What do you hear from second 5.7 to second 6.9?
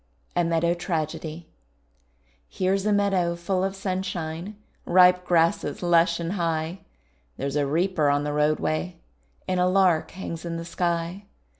lush and high;